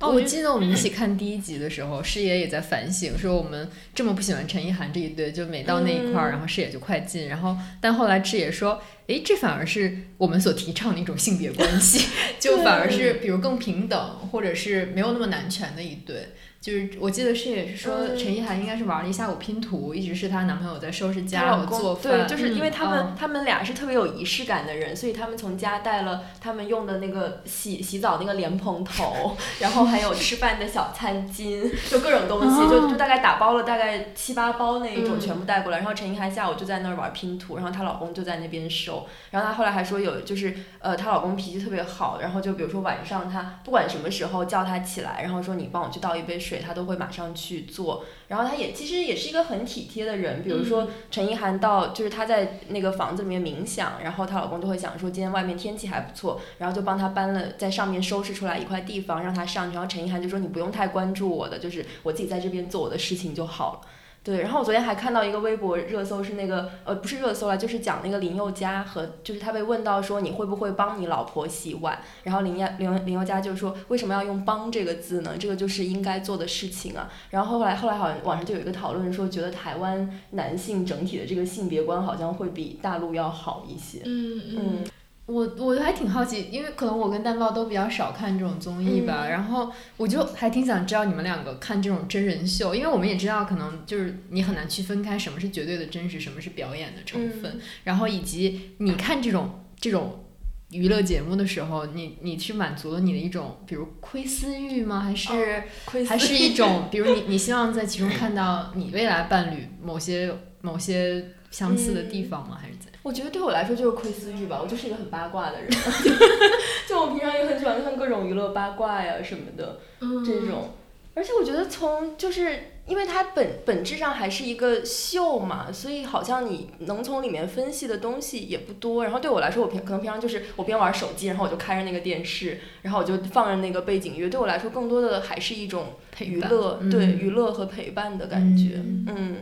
[0.00, 6.30] 哦我记得我们一起看第一集的时候，师爷也在反省，说我们这么不喜欢陈意涵这一对，就每到那一块儿，嗯。
[6.30, 12.06] 然后师爷就快进，然后但后来师爷说，诶，这反而是我们所提倡的一种性别关系，
[12.38, 13.98] 就反而是比如更平等，
[14.30, 16.28] 或者是没有那么男权的一对。
[16.60, 35.78] 就是我记得是也是说，嗯陈意涵应该是玩了一下午拼图，一直是她男朋友在收拾家做饭，对，就是因为他们、嗯他们俩是特别有仪式感的人，所以他们从家带了他们用的那个洗洗澡那个莲蓬头，然后还有吃饭的小餐巾，就各种东西，就就大概打包了大概七八包那一种嗯全部带过来。
[35.78, 39.06] 然后陈意涵下午就在那儿玩拼图，然后她老公就在那边收。
[39.30, 48.04] 然后她后来还说有就是呃她老公脾气特别好，然后就比如说晚上她不管什么时候叫她起来，然后说你帮我去倒一杯水，她都会马上去做。
[48.28, 63.88] 然后他也其实也是一个很体贴的人，比如说陈意涵到就是她在那个房子里面冥想，然后她老公就会想说今天外面天气还不错，然后就帮她搬了在上面收拾出来一块地方让她上去，然后陈意涵就说你不用太关注我的，就是我自己在这边做我的事情就好了。
[64.28, 75.34] 对，然后我昨天还看到一个微博热搜，是那个呃不是热搜了，就是讲那个林宥嘉和就是他被问到说你会不会帮你老婆洗碗，然后林亚林林宥嘉就说为什么要用帮这个字呢？
[75.40, 77.10] 这个就是应该做的事情啊。
[77.30, 84.02] 然后后来后来好像网上就有一个讨论说，觉得台湾男性整体的这个性别观好像会比大陆要好一些。
[84.04, 84.84] 嗯嗯
[85.28, 100.24] 我我还挺好奇，因为可能我跟蛋豹都比较少看这种综艺吧，嗯然后我就还挺想知道你们两个看这种真人秀，因为我们也知道可能就是你很难区分开什么是绝对的真实，什么是表演的成分，嗯然后以及你看这种这种
[100.70, 105.00] 娱乐节目的时候，你你是满足了你的一种比如窥私欲吗？
[105.00, 105.64] 还是、
[106.06, 112.56] 还是一种 比如你你希望在其中看到你未来伴侣某些某些相似的地方吗？
[112.58, 112.97] 还是怎样？
[113.08, 115.68] 我觉得对我来说就是窥私欲吧，我就是一个很八卦的人，
[116.86, 120.74] 就我平常也很喜欢看各种娱乐八卦呀什么的嗯这种，
[121.14, 129.04] 而且我觉得从就是因为它本本质上还是一个秀嘛，所以好像你能从里面分析的东西也不多。
[129.04, 134.28] 然后对我来说，我平可能平常就是我边玩手机，然后我就开着那个电视，然后我就放着那个背景音乐。
[134.28, 138.76] 对我来说，更多的还是一种陪娱乐，嗯对娱乐和陪伴的感觉。
[138.76, 139.36] 嗯嗯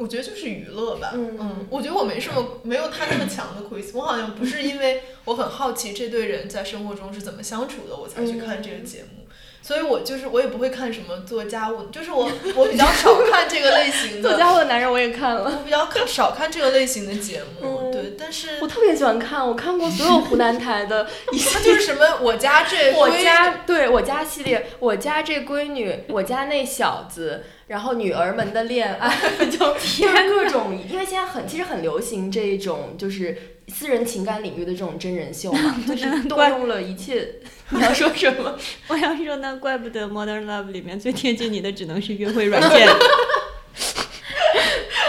[0.00, 9.26] 我觉得就是娱乐吧，嗯我觉得我没什么没有他那么强的窥私，我好像不是因为我很好奇这对人在生活中是怎么相处的，我才去看这个节目。
[9.62, 15.44] 所以我就是我也不会看什么做家务，就是我 我比较少看这个类型的，做家务的男人我也看了。
[15.44, 18.16] 我比较看少看这个类型的节目，嗯对。
[18.18, 29.14] 但是我特别喜欢看，我看过所有湖南台的 一系它就是什么我家这我闺家对我家系列，我家这闺女，我家那小子，然后女儿们的恋爱，
[29.50, 37.36] 就就是各种，因为现在很其实很流行这种就是私人情感领域的这种真人秀嘛， 就是动用了一切。
[37.70, 38.58] 你要说什么？
[38.88, 42.88] 我要说，那怪不得《Modern Love》里面最贴近你的只能是约会软件，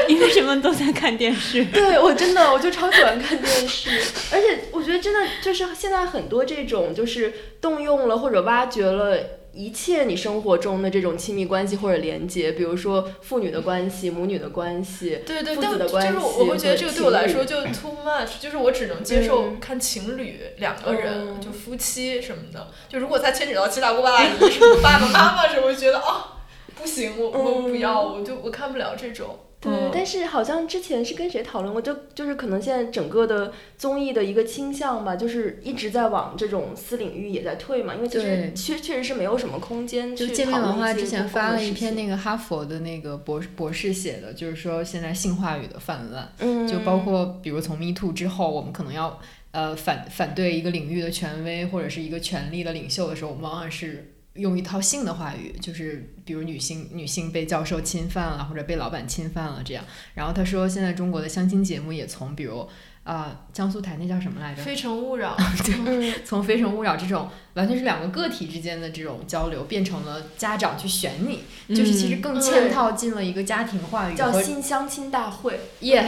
[0.08, 1.66] 因为什么都在看电视。
[1.66, 3.90] 对我真的我就超喜欢看电视，
[4.32, 9.41] 而且我觉得真的就是现在很多这种就是动用了或者挖掘了。
[9.54, 22.70] 一切你生活中的这种亲密关系或者连接，比如说父女的关系、母女的关系，对对，父子的关系是我我会觉得这个对我来说和就 too much，就是我只能接受嗯看情侣两个人，嗯就夫妻什么的。
[22.88, 26.38] 就如果他牵扯到七大姑八大姨什么爸爸妈妈什么，我就觉得啊
[26.76, 29.38] 不行，我我不要，我就我看不了这种。
[29.62, 29.92] 对，嗯。
[29.94, 49.20] 但是好像之前是跟谁讨论过，就就是可能现在整个的综艺的一个倾向吧，就是一直在往这种私领域也在退嘛，因为其实确确实是没有什么空间去就界面文化之前发了一，篇那个哈佛的那个博博士写的，就是说现在性话语的泛滥，嗯，就包括比如从 Me Too 之后，我们可能要
[49.52, 59.84] 呃反反对一个领域的权威或者是一个权力的领袖的时候，我们往往是用一套性的话语，就是比如女性女性被教授侵犯了或者被老板侵犯了这样。
[60.14, 62.68] 然后他说，现在中国的相亲节目也从比如
[63.04, 64.62] 啊、江苏台那叫什么来着？
[64.62, 71.44] 非诚勿扰， 对从《非诚勿扰》这种完全是两个个体之间的这种交流，变成了家长去选你，
[71.76, 76.08] 就是其实更嵌套进了一个家庭话语叫和新相亲大会，耶，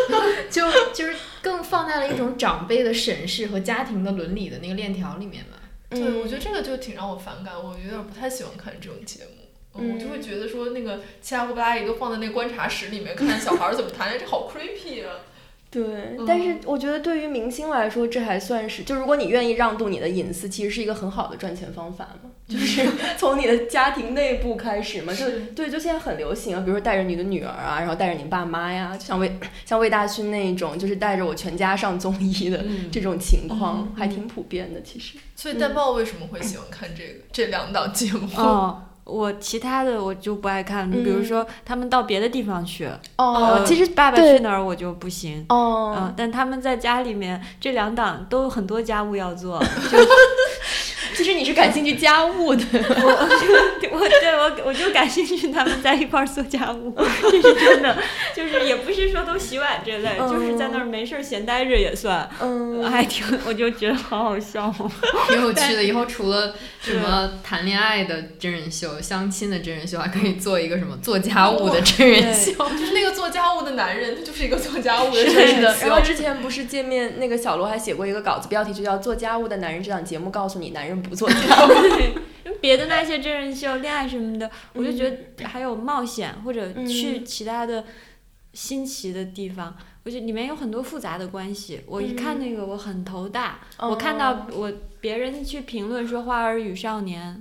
[0.50, 5.63] 就就是更放在了一种长辈的审视和家庭的伦理的那个链条里面吧。
[5.94, 9.30] 对，嗯我觉得这个就挺让我反感，我有点不太喜欢看这种节目。
[9.76, 15.20] 嗯，我就会嗯觉得说那个七大姑八大姨都放在那观察室里面看小孩怎么谈恋爱，这好 creepy 啊！
[15.70, 15.82] 对，
[16.16, 35.14] 嗯但是我觉得对于明星来说，这还算是，就如果你愿意让渡你的隐私，其实是一个很好的赚钱方法嘛，就是 从你的家庭内部开始嘛，就是对，就现在很流行啊，比如说带着你的女儿啊，然后带着你爸妈呀，就像魏像魏大勋那一种，就是带着我全家上综艺的嗯这种情况，嗯还挺普遍的，其实。
[35.36, 38.28] 所以戴豹为什么会喜欢看这个这两档节目？
[38.36, 45.44] 哦，我其他的我就不爱看，比如嗯说他们到别的地方去，哦呃，其实《爸爸去哪儿》我就不行。
[45.48, 49.62] 哦嗯，，但他们在家里面这两档都有很多家务要做，
[51.14, 53.28] 其实你是感兴趣家务的， 我
[53.98, 56.94] 我对我我就感兴趣他们在一块儿做家务，
[57.30, 57.96] 这是真的，
[58.34, 64.90] 就是也不是说都洗碗这类，就是在那儿没事儿闲待着也算，嗯，还挺，我就觉得好好笑哦。
[65.28, 65.82] 挺有趣的。
[65.82, 72.52] 以后除了什么谈恋爱的真人秀、相亲的真人秀，还可以做一个什么做家务的真人秀。
[72.52, 75.76] 就是那个做家务的男人，他就是一个做家务的是的，人是的。
[75.82, 76.04] 然后。
[76.04, 81.70] 之前不是见面那个小罗还写过一个稿子，标题就叫《做家务的男人》这档节目，告诉你男人不做家务。
[82.60, 87.84] 别的那些真人秀、恋爱什么的，我就觉得还有冒险或者去嗯其他的
[88.54, 91.82] 新奇的地方，我觉得里面有很多复杂的关系。
[91.86, 94.72] 我一看那个我很头大，我看到我
[95.04, 97.38] 别人去评论说《花儿与少年》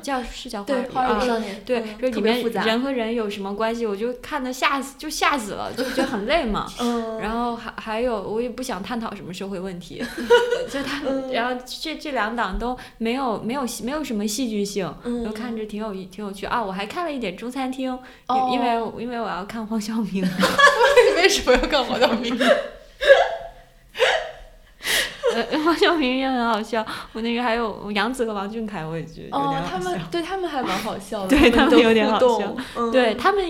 [0.00, 2.40] 叫是叫花对儿《花儿与啊少年》对，嗯说里面。
[2.64, 6.70] 人和人有什么关系，我就看的吓死，就吓死了，就觉得很累嘛。
[6.78, 10.00] 嗯，然后还还有，我也不想探讨什么社会问题，
[10.70, 16.62] 就他嗯，然后这这两档都没有没有没有什么戏剧性，嗯就看着挺有挺有趣啊。
[16.62, 17.90] 我还看了一点中餐厅，
[18.28, 22.38] 哦因因为因为我要看黄晓明， 你为什么要看黄晓明？
[25.34, 26.84] 呃，黄晓明也很好笑。
[27.12, 29.62] 我那个还有杨紫和王俊凯，我也觉得有哦。
[29.68, 32.54] 他们对他们还蛮好笑的，对他们有点好笑。
[32.76, 33.44] 嗯对他们，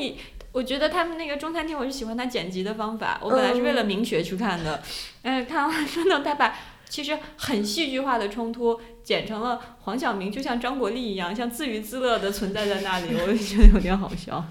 [0.52, 3.18] 我觉得他们那个中餐厅，我是喜欢他剪辑的方法。
[3.22, 4.82] 我本来是为了明学去看的，
[5.22, 6.54] 嗯，看完之后他把
[6.88, 14.44] 其实很戏剧化的冲突剪成了黄晓明就像张国立一样，像自娱自乐的存在在那里，我就觉得有点好笑。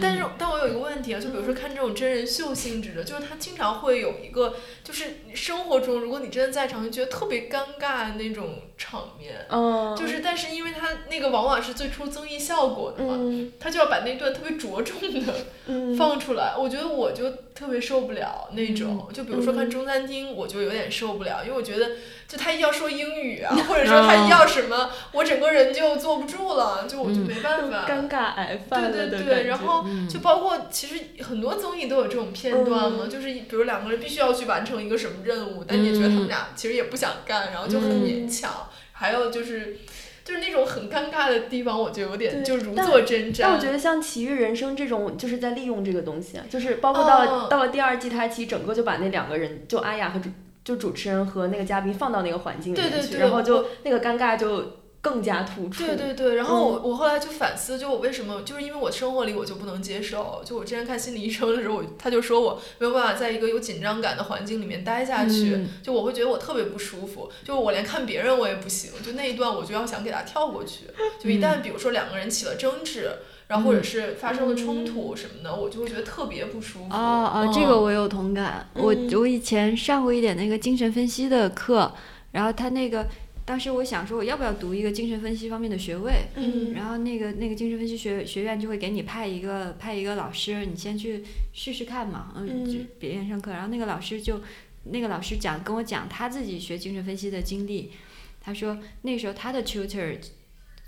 [0.00, 9.46] 但是，但我有一个问题啊，就比如说看这种真人秀性质的，就是他经常会有一个，就是生活中如果你真的在场，就觉得特别尴尬的那种场面。
[9.50, 13.52] 嗯，就是，但是因为他那个往往是最初增益效果的嘛，嗯。
[13.60, 15.34] 他就要把那段特别着重的
[15.66, 15.94] 嗯。
[15.96, 16.54] 放出来。
[16.58, 19.64] 我觉得我就特别受不了那种，就比如说看。
[19.64, 21.90] 嗯中餐厅，我就有点受不了，因为我觉得
[22.28, 27.86] 就他要说英语啊， 或者说他要什么，我整个人就坐不住了，就我就没办法。
[27.88, 38.50] 尴尬癌犯了对对对，然后就包括其实很多综艺都有这种片段嘛，就是比如两个人必须要去完成一个什么任务，但你也觉得他们俩其实也不想干，然后就很勉强。
[38.98, 39.76] 还有就是，
[40.24, 43.40] 就是那种很尴尬的地方，我就有点就如坐针毡。
[43.42, 50.30] 但我觉得像《奇遇人生》这种，就是在利用这个东西啊，就是包括到了、哦到了第二季，他其实整个就把那两个人，就阿雅和主
[50.66, 54.64] 就主持人和那个嘉宾放到那个环境里面去，对对对然后就那个尴尬就
[55.00, 55.84] 更加突出。
[55.86, 70.86] 对对对，然后嗯我、我后来就反思，就我为什么，就是因为我生活里我就不能接受，就我之前看心理医生的时候，我他就说我没有办法在一个有紧张感的环境里面待下去，嗯就我会觉得我特别不舒服，就我连看别人我也不行，就那一段我就要想给他跳过去，
[71.22, 73.08] 就一旦比如说两个人起了争执。
[73.48, 76.92] 然后或者是发生了冲突什么的，我就会觉得特别不舒服。
[76.92, 77.68] 哦哦，这嗯。
[77.68, 78.68] 个我有同感。
[78.74, 81.94] 我嗯我以前上过一点那个精神分析的课，
[82.32, 83.06] 然后他那个
[83.44, 86.72] 当时我想说我要不要读一个精神分析方面的学位，嗯。
[86.74, 92.88] 然后那个那个精神分析学学院就会给你派一个派一个老师，你先去试试看嘛，嗯，就嗯。
[92.98, 94.40] 别人上课，然后那个老师就
[94.84, 97.92] 那个老师讲跟我讲他自己学精神分析的经历，
[98.40, 100.16] 他说那时候他的 tutor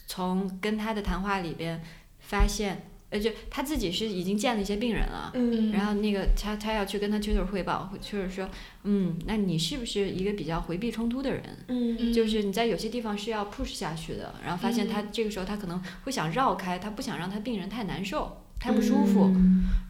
[0.09, 1.81] 从跟他的谈话里边
[2.29, 5.33] 发现，呃，就他自己是已经见了一些病人了。
[5.35, 8.47] 嗯然后那个他他要去跟他 tutor 汇报，tutor 说，
[8.85, 11.43] 嗯，那你是不是一个比较回避冲突的人？
[11.69, 19.31] 嗯就是你在有些地方是要 push 下去的，然后发现他这个时候他可能会想绕开，他不想让他病人太难受、太不舒服。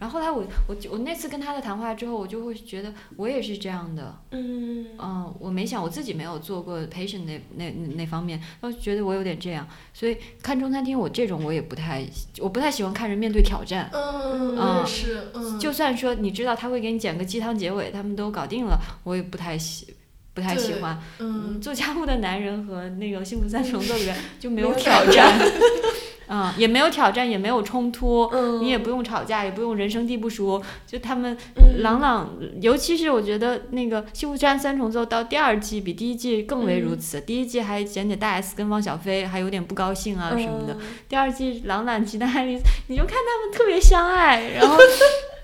[0.01, 12.07] 然后后来我我就我那次跟他的谈话之后，我就会觉得我也是这样的，嗯嗯，我没想我自己没有做过 patient 那那那那方面，我觉得我有点这样，所以看中餐厅我这种我也不太
[12.39, 13.91] 我不太喜欢看人面对挑战。
[13.93, 19.95] 嗯，我嗯也是，嗯，就算说你知道他会给你剪个鸡汤结尾，他们都搞定了，我也不太喜
[20.33, 20.97] 不太喜欢。
[21.19, 25.37] 嗯嗯，做家务的男人和那个幸福三重奏里面就没有挑战，
[26.29, 31.83] 嗯，也没有挑战，也没有冲突，嗯你也不用吵架，也不用人生地不熟，就他们嗯。
[31.83, 40.81] 朗朗，尤其是我觉得那个《幸福山三重奏》到第二季比第一季更为如此，第一季还简简大 S 跟汪小菲还有点不高兴啊什么的，嗯。
[41.09, 44.77] 第二季朗朗吉的爱丽丝，你就看他们特别相爱，然后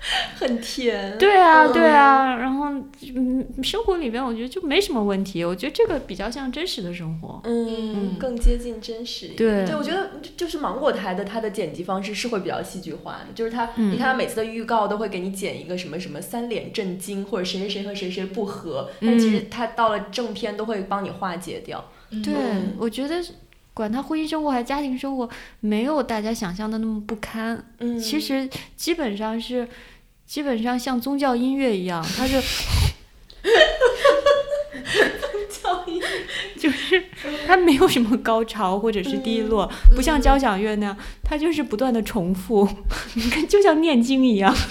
[0.35, 1.17] 很甜。
[1.17, 2.65] 对啊，嗯对啊，然后
[3.15, 7.41] 嗯，生活里边我觉得就没什么问题，我觉得这个比较像真实的生活。
[7.43, 9.65] 嗯，嗯更接近真实一点。
[9.65, 21.83] 对对，我觉得就就是芒果台的它的剪辑方式是会比较戏剧化的，就是它，嗯你看它每次的预告都会给你剪一个什么什么三脸震惊，或者谁谁谁和谁谁不和，但其实它到了正片都会帮你化解掉。
[22.23, 22.33] 对，
[22.77, 23.21] 我觉得
[23.73, 25.27] 管他婚姻生活还是家庭生活，
[25.59, 27.61] 没有大家想象的那么不堪。
[27.79, 28.47] 嗯，其实
[28.77, 29.67] 基本上是，
[30.25, 32.41] 基本上像宗教音乐一样， 它是
[35.49, 36.01] 教育
[36.59, 37.03] 就是
[37.45, 42.67] 它没有什么高潮或者是低落，不像交响乐那样，它就是不断的重复，
[43.15, 44.55] 你 看就像念经一样。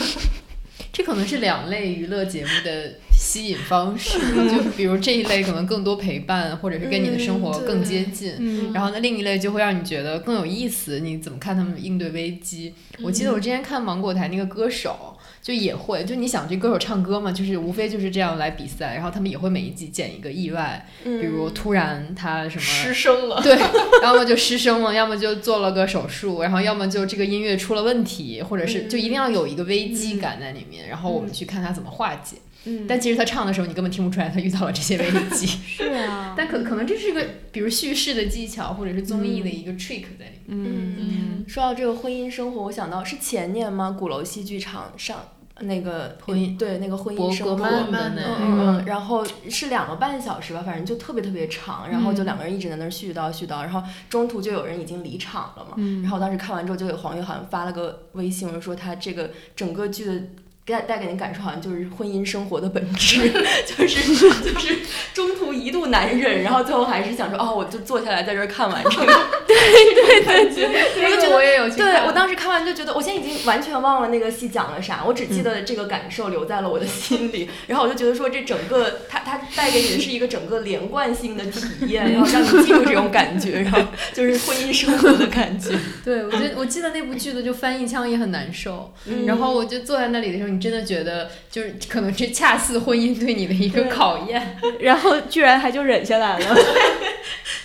[0.92, 4.16] 这可能是两类娱乐节目的吸引方式，
[4.48, 8.34] 就比如这一类可能更多陪伴，或者是跟你的生活嗯更接近。
[8.38, 12.74] 嗯然后呢，另一类就会让你觉得更有意思，你怎么看他们应对危机？
[13.02, 15.13] 我记得我之前看芒果台那个歌手，
[15.45, 23.42] 就也会，就你想这歌手唱歌嘛，就是无非就是这样来比赛，然后他们也会每一季剪一个意外，比如突然他什么失声了。
[23.42, 23.55] 对，
[24.03, 32.38] 要么就失声了，要么就做了个手术，然后要么就这个音乐出了问题，或者是就一定要有一个危机感在里面，然后我们去看他怎么化解。
[32.66, 35.47] 嗯但其实他唱的时候，你根本听不出来他遇到了这些危机。
[35.68, 37.22] 是啊，但可可能这是一个，
[37.53, 40.64] 比如叙事的技巧，或者是综艺的一个 trick 在里面。
[40.64, 43.90] 嗯嗯说到这个婚姻生活，我想到是前年吗？
[43.90, 45.28] 鼓楼戏剧场上
[45.61, 47.64] 那个婚姻对那个婚姻生活。
[47.64, 60.22] 的那嗯个，嗯，然后是两个半小时吧，反正就特别特别长，然后就嗯两个人一直在那儿絮叨絮叨，然后中途就有人已经离场了嘛，嗯然后当时看完之后，就给黄玉好像发了个微信，就说他这个整个剧的。
[60.66, 63.30] 带带给你感受好像就是婚姻生活的本质，
[63.66, 64.78] 就是就是
[65.12, 69.06] 中途一度难忍，然后最后还是想说哦，我就坐下来在这儿看完这个，
[69.46, 77.50] 这个我也有对我当时看完就觉得，我现在已经完全忘了那个戏讲了啥，我只记得这个感受留在了我的心里。
[77.66, 83.80] 然后我就觉得说，这整个它它带给你的是一个整个连贯性的体验，然后让你记住这种感觉，然后
[84.14, 85.78] 就是婚姻生活的感觉。
[86.02, 94.59] 对，我觉得我记得那部剧的就翻译腔也很难受，嗯然后我就坐在那里的时候，你真的觉得就是可能这恰似婚姻对你的一个考验。
[94.80, 96.57] 然后居然还就忍下来了。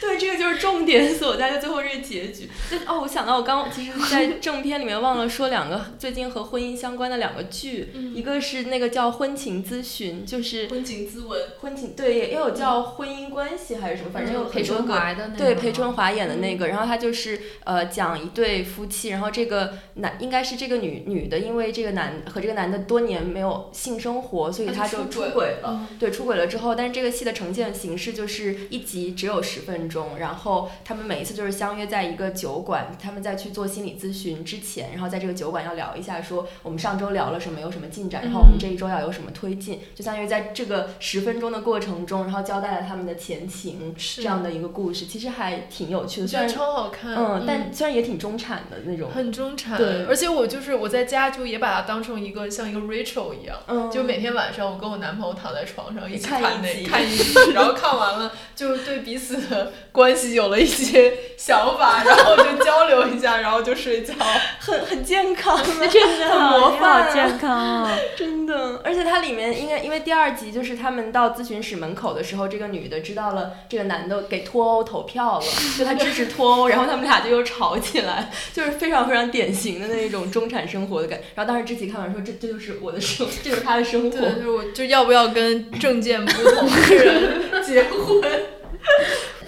[0.02, 2.50] 对， 这个就是重点所在，就最后这个结局。
[2.86, 14.84] 哦，我想到我刚其实，在正片里面忘了说两个最近和婚姻相关的两个剧，一个是那个叫《婚情咨询》，就是婚情咨文，婚情对，也有叫婚姻关系还是什么，反正有裴很多个。
[14.84, 25.88] 春华的那对，裴春华演的那个，然后他就是呃讲一对夫妻，然后这个男应该是这个女女的，因为这个男和这个男的多年没有性生活，所以他就出轨轨了。
[25.98, 44.24] 对，出轨了之后，但是这个戏的呈现形式就是一集只有十分分钟，然后他们每一次就是相约在一个酒馆，他们在去做心理咨询之前，然后在这个酒馆要聊一下，说我们上周聊了什么，有什么进展，然后我们这一周要有什么推进，就相当于在这个十分钟的过程中，然后交代了他们的前情是。
[44.24, 50.06] 这样的一个故事，其实还挺有趣的，虽然超好看，嗯，但虽然也挺中产的那种，很中产，对。
[50.06, 64.14] 而且我就是我在家就也把它当成一个像一个 Rachel 一样，嗯，就每天晚上我跟我男朋友躺在床上一起看那看一集，然后看完了就对彼此的关系有了一些想法， 然后就交流一下，然后就睡觉。
[64.60, 67.90] 很很健康啊，真的很好模范健康哦。
[68.16, 75.46] 真的，而且它里面应该因为第二集就是他们到咨询室门口的时候，这个女的知道了这个男的给脱欧投票了，
[75.78, 81.20] 就他支持脱欧，然后他们俩就又吵起来，就是非常非常典型的那一种中产生活的感。
[81.36, 84.36] 然后当时知琪看完说这这就是我的生，这就是他的生活对，活。
[84.36, 88.22] 就是我就要不要跟证件不同的人 结婚？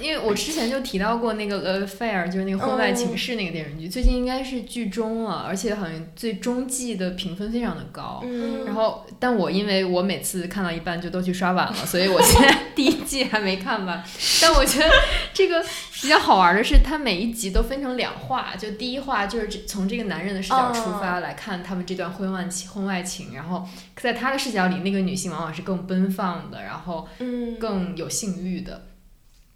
[0.01, 8.21] 因为我之前就提到过那个《Affair》，就是那个婚外情事那个电视剧，最近应该是剧终了，而且好像最终季的评分非常的高。
[8.23, 14.03] 嗯，然后，但我因为我每次看到一半就都去刷碗了，所以我现在 第一季还没看完。
[14.41, 14.89] 但我觉得
[15.33, 15.63] 这个
[16.01, 28.87] 比较好玩的是，它每一集都分成两话，就第一话就是从这个男人的视角出发来看他们这段婚外情，婚外情，然后在他的视角里，那个女性往往是更奔放的，然后嗯更有性欲的。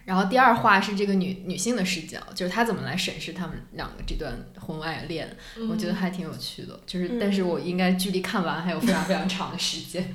[0.05, 5.35] 然后第二话是这个女女性的视角，就是她怎么来审视他们两个这段婚外恋，
[5.69, 6.79] 我觉得还挺有趣的。
[6.85, 10.13] 就是，但是我应该距离看完还有非常非常长的时间。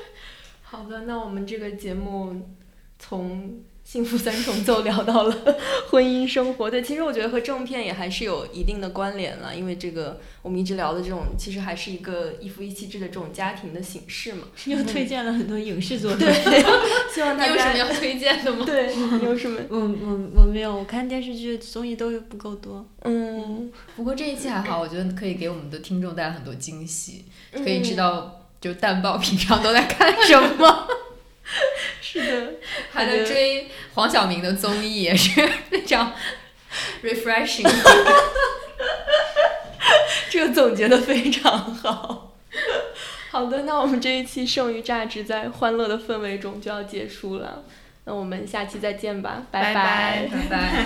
[0.62, 2.54] 好的，那我们这个节目
[2.98, 5.36] 从幸福三重奏聊到了
[5.90, 6.70] 婚姻生活。
[6.70, 14.44] 对，其实我觉得和正片也还是有一定的关联了，因为这个我们一直聊的这种，其实还是一个一夫一妻制的这种家庭的形式嘛。
[14.66, 16.26] 又推荐了很多影视作品。
[16.26, 16.32] 对，
[17.12, 18.64] 希望大家有什么要推荐的吗？
[18.66, 19.60] 对，你有什么？
[19.68, 22.86] 我我我没有，我看电视剧、综艺都不够多。
[23.02, 30.86] 嗯，不过这一期还好，我觉得可以给我们的听众带来很多惊喜，可以嗯知道就淡豹平常都在看什么，
[32.12, 32.52] 是的，
[32.92, 36.12] 还在追黄晓明的综艺，也是非常
[37.02, 37.66] refreshing。
[40.28, 42.34] 这个总结的非常好。
[43.30, 47.64] 好的，那我们这一期剩余价值在欢乐的氛围中就要结束了，
[48.04, 50.84] 那我们下期再见吧，拜拜拜拜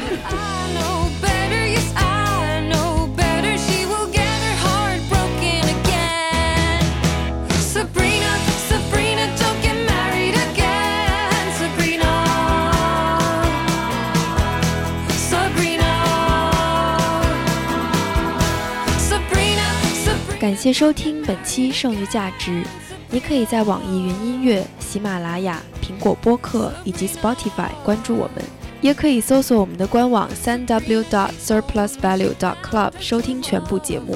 [20.46, 22.62] 感谢收听本期《剩余价值》，
[23.10, 28.44] 你可以在网易云音乐、喜马拉雅、苹果播客以及 Spotify 关注我们，
[28.80, 34.14] 也可以搜索我们的官网三 w dot surplusvalue dot club 收听全部节目。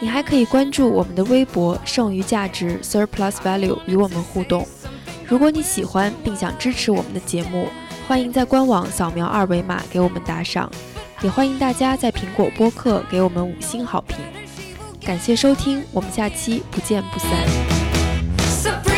[0.00, 4.66] 你还可以关注我们的微博“剩余价值 Surplus Value” 与我们互动。
[5.26, 7.68] 如果你喜欢并想支持我们的节目，
[8.08, 10.70] 欢迎在官网扫描二维码给我们打赏，
[11.20, 14.16] 也欢迎大家在苹果播客给我们五星好评。
[15.08, 18.97] 感谢收听，我们下期不见不散。